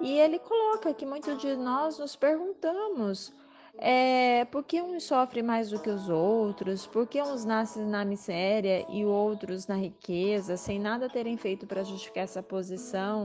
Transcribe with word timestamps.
e 0.00 0.18
ele 0.18 0.38
coloca 0.38 0.92
que 0.92 1.06
muitos 1.06 1.38
de 1.38 1.56
nós 1.56 1.98
nos 1.98 2.14
perguntamos 2.14 3.32
é, 3.78 4.46
por 4.46 4.64
que 4.64 4.80
uns 4.80 5.04
sofrem 5.04 5.42
mais 5.42 5.70
do 5.70 5.78
que 5.78 5.90
os 5.90 6.08
outros, 6.08 6.86
por 6.86 7.06
que 7.06 7.20
uns 7.22 7.44
nascem 7.44 7.84
na 7.84 8.04
miséria 8.04 8.86
e 8.88 9.04
outros 9.04 9.66
na 9.66 9.76
riqueza, 9.76 10.56
sem 10.56 10.78
nada 10.78 11.08
terem 11.08 11.36
feito 11.36 11.66
para 11.66 11.84
justificar 11.84 12.24
essa 12.24 12.42
posição. 12.42 13.24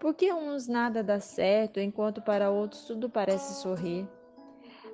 Porque 0.00 0.32
uns 0.32 0.68
nada 0.68 1.02
dá 1.02 1.20
certo, 1.20 1.80
enquanto 1.80 2.22
para 2.22 2.50
outros 2.50 2.82
tudo 2.82 3.08
parece 3.08 3.60
sorrir. 3.60 4.06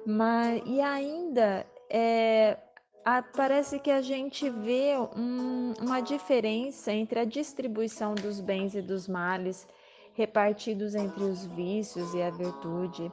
Mas, 0.07 0.63
e 0.67 0.81
ainda 0.81 1.67
é, 1.91 2.59
a, 3.05 3.23
parece 3.23 3.79
que 3.79 3.91
a 3.91 4.01
gente 4.01 4.49
vê 4.49 4.95
um, 5.17 5.73
uma 5.81 6.01
diferença 6.01 6.93
entre 6.93 7.21
a 7.21 7.25
distribuição 7.25 8.15
dos 8.15 8.41
bens 8.41 8.75
e 8.75 8.83
dos 8.83 9.09
males 9.09 9.67
repartidos 10.15 10.95
entre 10.95 11.25
os 11.25 11.45
vícios 11.47 12.15
e 12.15 12.23
a 12.23 12.31
virtude. 12.31 13.11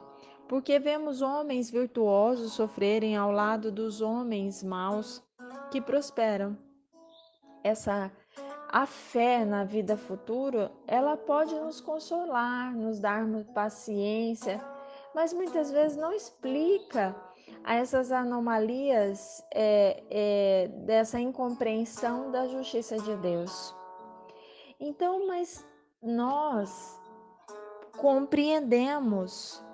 Porque 0.52 0.78
vemos 0.78 1.22
homens 1.22 1.70
virtuosos 1.70 2.52
sofrerem 2.52 3.16
ao 3.16 3.32
lado 3.32 3.72
dos 3.72 4.02
homens 4.02 4.62
maus 4.62 5.24
que 5.70 5.80
prosperam. 5.80 6.58
Essa 7.64 8.12
a 8.68 8.84
fé 8.84 9.46
na 9.46 9.64
vida 9.64 9.96
futura, 9.96 10.70
ela 10.86 11.16
pode 11.16 11.54
nos 11.54 11.80
consolar, 11.80 12.76
nos 12.76 13.00
dar 13.00 13.24
paciência, 13.54 14.62
mas 15.14 15.32
muitas 15.32 15.70
vezes 15.70 15.96
não 15.96 16.12
explica 16.12 17.16
essas 17.64 18.12
anomalias 18.12 19.42
é, 19.54 20.04
é, 20.10 20.68
dessa 20.84 21.18
incompreensão 21.18 22.30
da 22.30 22.46
justiça 22.46 22.98
de 22.98 23.16
Deus. 23.16 23.74
Então, 24.78 25.26
mas 25.26 25.66
nós 26.02 27.00
compreendemos, 27.96 29.64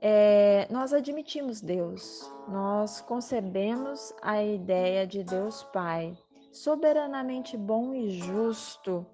é, 0.00 0.66
nós 0.70 0.92
admitimos 0.92 1.60
Deus, 1.60 2.30
nós 2.48 3.00
concebemos 3.00 4.14
a 4.22 4.42
ideia 4.42 5.06
de 5.06 5.22
Deus 5.22 5.62
Pai 5.64 6.16
soberanamente 6.52 7.56
bom 7.56 7.94
e 7.94 8.10
justo. 8.10 9.06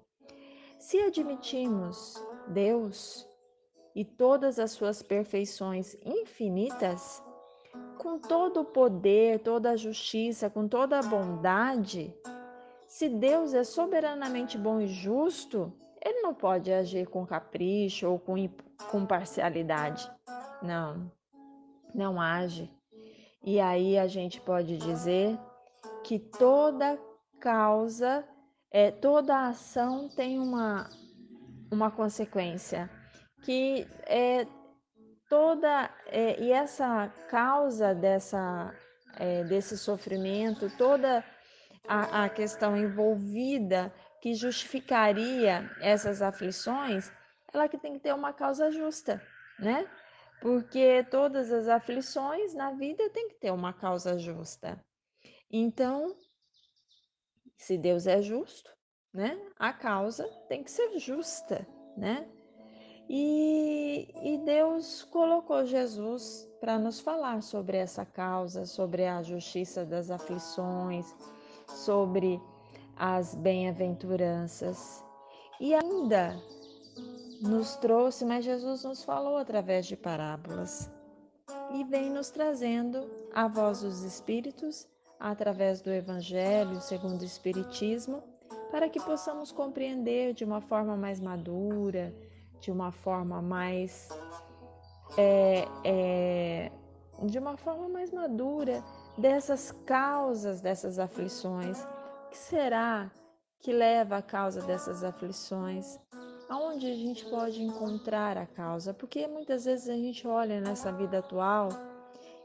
Se 0.79 0.99
admitimos 0.99 2.15
Deus 2.47 3.27
e 3.95 4.03
todas 4.03 4.59
as 4.59 4.71
suas 4.71 5.01
perfeições 5.01 5.95
infinitas, 6.05 7.21
com 7.97 8.17
todo 8.17 8.61
o 8.61 8.65
poder, 8.65 9.39
toda 9.39 9.71
a 9.71 9.75
justiça, 9.75 10.49
com 10.49 10.67
toda 10.67 10.99
a 10.99 11.03
bondade, 11.03 12.15
se 12.87 13.09
Deus 13.09 13.53
é 13.53 13.63
soberanamente 13.63 14.57
bom 14.57 14.79
e 14.79 14.87
justo, 14.87 15.73
ele 16.03 16.21
não 16.21 16.33
pode 16.33 16.71
agir 16.71 17.07
com 17.07 17.25
capricho 17.25 18.09
ou 18.09 18.19
com, 18.19 18.35
com 18.91 19.05
parcialidade. 19.05 20.09
Não, 20.63 21.11
não 21.93 22.21
age. 22.21 22.71
E 23.43 23.59
aí 23.59 23.97
a 23.97 24.07
gente 24.07 24.39
pode 24.39 24.77
dizer 24.77 25.37
que 26.05 26.17
toda 26.17 26.97
causa, 27.41 28.25
é, 28.71 28.89
toda 28.89 29.47
ação 29.47 30.07
tem 30.07 30.39
uma, 30.39 30.89
uma 31.69 31.91
consequência, 31.91 32.89
que 33.43 33.85
é 34.07 34.47
toda 35.29 35.89
é, 36.07 36.41
e 36.41 36.53
essa 36.53 37.09
causa 37.29 37.93
dessa 37.93 38.73
é, 39.17 39.43
desse 39.43 39.77
sofrimento, 39.77 40.71
toda 40.77 41.23
a, 41.85 42.23
a 42.23 42.29
questão 42.29 42.77
envolvida 42.77 43.93
que 44.21 44.33
justificaria 44.33 45.69
essas 45.81 46.21
aflições, 46.21 47.11
ela 47.53 47.67
que 47.67 47.77
tem 47.77 47.93
que 47.93 47.99
ter 47.99 48.13
uma 48.13 48.31
causa 48.31 48.71
justa, 48.71 49.21
né? 49.59 49.85
Porque 50.43 51.05
todas 51.09 51.53
as 51.53 51.69
aflições 51.69 52.53
na 52.53 52.71
vida 52.71 53.09
tem 53.11 53.29
que 53.29 53.35
ter 53.35 53.49
uma 53.49 53.71
causa 53.71 54.19
justa. 54.19 54.77
Então, 55.49 56.17
se 57.55 57.77
Deus 57.77 58.07
é 58.07 58.21
justo, 58.21 58.69
né? 59.13 59.39
A 59.57 59.71
causa 59.71 60.27
tem 60.49 60.61
que 60.61 60.69
ser 60.69 60.99
justa, 60.99 61.65
né? 61.95 62.27
E, 63.07 64.13
e 64.21 64.37
Deus 64.39 65.05
colocou 65.05 65.65
Jesus 65.65 66.45
para 66.59 66.77
nos 66.77 66.99
falar 66.99 67.41
sobre 67.41 67.77
essa 67.77 68.05
causa, 68.05 68.65
sobre 68.65 69.05
a 69.05 69.23
justiça 69.23 69.85
das 69.85 70.11
aflições, 70.11 71.05
sobre 71.69 72.37
as 72.97 73.33
bem-aventuranças. 73.33 75.01
E 75.57 75.73
ainda 75.73 76.35
nos 77.43 77.75
trouxe, 77.75 78.23
mas 78.23 78.45
Jesus 78.45 78.83
nos 78.85 79.03
falou 79.03 79.37
através 79.37 79.85
de 79.85 79.97
parábolas 79.97 80.89
e 81.73 81.83
vem 81.83 82.09
nos 82.09 82.29
trazendo 82.29 83.09
a 83.33 83.47
voz 83.47 83.81
dos 83.81 84.01
Espíritos 84.01 84.87
através 85.19 85.81
do 85.81 85.91
Evangelho 85.91 86.79
segundo 86.79 87.21
o 87.21 87.25
Espiritismo, 87.25 88.23
para 88.71 88.89
que 88.89 88.99
possamos 88.99 89.51
compreender 89.51 90.33
de 90.33 90.45
uma 90.45 90.61
forma 90.61 90.95
mais 90.95 91.19
madura, 91.19 92.15
de 92.61 92.71
uma 92.71 92.91
forma 92.91 93.41
mais. 93.41 94.09
É, 95.17 95.67
é, 95.83 96.71
de 97.23 97.37
uma 97.37 97.55
forma 97.57 97.87
mais 97.87 98.11
madura 98.11 98.83
dessas 99.17 99.71
causas 99.85 100.61
dessas 100.61 100.97
aflições. 100.97 101.83
O 101.83 102.29
que 102.29 102.37
será 102.37 103.11
que 103.59 103.71
leva 103.71 104.17
a 104.17 104.21
causa 104.21 104.61
dessas 104.61 105.03
aflições? 105.03 105.99
Aonde 106.53 106.85
a 106.85 106.95
gente 106.95 107.25
pode 107.25 107.63
encontrar 107.63 108.37
a 108.37 108.45
causa? 108.45 108.93
Porque 108.93 109.25
muitas 109.25 109.65
vezes 109.65 109.89
a 109.89 109.97
gente 109.97 110.27
olha 110.27 110.61
nessa 110.61 110.91
vida 110.91 111.17
atual 111.17 111.69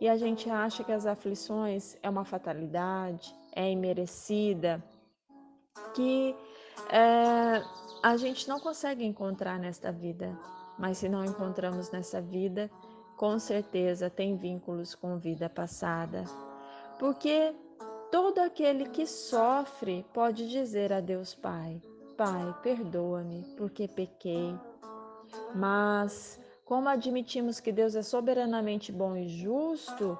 e 0.01 0.09
a 0.09 0.17
gente 0.17 0.49
acha 0.49 0.83
que 0.83 0.91
as 0.91 1.05
aflições 1.05 1.95
é 2.03 2.09
uma 2.09 2.25
fatalidade, 2.25 3.37
é 3.55 3.71
imerecida, 3.71 4.83
que 5.95 6.35
é, 6.91 7.63
a 8.03 8.17
gente 8.17 8.49
não 8.49 8.59
consegue 8.59 9.05
encontrar 9.05 9.59
nesta 9.59 9.93
vida. 9.93 10.35
Mas 10.79 10.97
se 10.97 11.07
não 11.07 11.23
encontramos 11.23 11.91
nessa 11.91 12.19
vida, 12.19 12.71
com 13.15 13.39
certeza 13.39 14.09
tem 14.09 14.39
vínculos 14.39 14.95
com 14.95 15.19
vida 15.19 15.51
passada. 15.51 16.25
Porque 16.99 17.55
todo 18.11 18.39
aquele 18.39 18.89
que 18.89 19.07
sofre 19.07 20.07
pode 20.15 20.49
dizer 20.49 20.95
a 20.95 21.01
Deus 21.01 21.35
Pai: 21.35 21.83
Pai, 22.19 22.53
perdoa-me 22.65 23.45
porque 23.57 23.87
pequei. 23.87 24.53
Mas, 25.55 26.41
como 26.65 26.89
admitimos 26.89 27.61
que 27.61 27.71
Deus 27.71 27.95
é 27.95 28.03
soberanamente 28.03 28.91
bom 28.91 29.17
e 29.17 29.29
justo, 29.29 30.19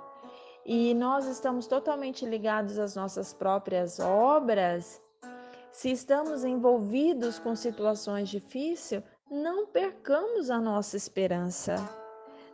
e 0.65 0.95
nós 0.95 1.27
estamos 1.27 1.67
totalmente 1.67 2.25
ligados 2.25 2.79
às 2.79 2.95
nossas 2.95 3.35
próprias 3.35 3.99
obras, 3.99 5.03
se 5.73 5.91
estamos 5.91 6.45
envolvidos 6.45 7.41
com 7.41 7.57
situações 7.57 8.29
difíceis, 8.29 9.03
não 9.29 9.67
percamos 9.67 10.51
a 10.51 10.61
nossa 10.61 10.97
esperança. 10.97 11.75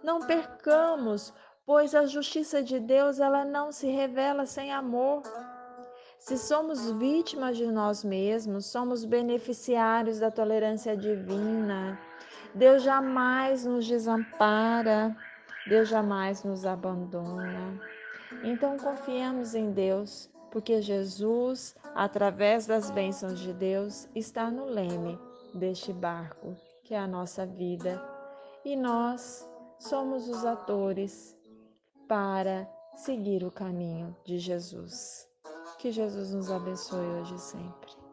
Não 0.02 0.20
percamos, 0.20 1.34
pois 1.66 1.94
a 1.94 2.06
justiça 2.06 2.62
de 2.62 2.80
Deus 2.80 3.20
ela 3.20 3.44
não 3.44 3.70
se 3.70 3.88
revela 3.88 4.46
sem 4.46 4.72
amor. 4.72 5.22
Se 6.24 6.38
somos 6.38 6.90
vítimas 6.92 7.54
de 7.54 7.66
nós 7.66 8.02
mesmos, 8.02 8.64
somos 8.64 9.04
beneficiários 9.04 10.20
da 10.20 10.30
tolerância 10.30 10.96
divina. 10.96 12.00
Deus 12.54 12.82
jamais 12.82 13.66
nos 13.66 13.86
desampara, 13.86 15.14
Deus 15.68 15.86
jamais 15.86 16.42
nos 16.42 16.64
abandona. 16.64 17.78
Então 18.42 18.78
confiemos 18.78 19.54
em 19.54 19.70
Deus, 19.72 20.30
porque 20.50 20.80
Jesus, 20.80 21.76
através 21.94 22.66
das 22.66 22.90
bênçãos 22.90 23.38
de 23.38 23.52
Deus, 23.52 24.08
está 24.14 24.50
no 24.50 24.64
leme 24.64 25.18
deste 25.52 25.92
barco, 25.92 26.56
que 26.84 26.94
é 26.94 26.98
a 26.98 27.06
nossa 27.06 27.44
vida. 27.44 28.02
E 28.64 28.74
nós 28.76 29.46
somos 29.78 30.26
os 30.26 30.42
atores 30.46 31.36
para 32.08 32.66
seguir 32.96 33.44
o 33.44 33.50
caminho 33.50 34.16
de 34.24 34.38
Jesus. 34.38 35.33
Que 35.84 35.92
Jesus 35.92 36.32
nos 36.32 36.50
abençoe 36.50 37.06
hoje 37.06 37.34
e 37.34 37.38
sempre. 37.38 38.03